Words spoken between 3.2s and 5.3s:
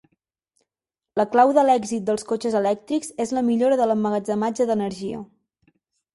és la millora de l'emmagatzematge d'energia.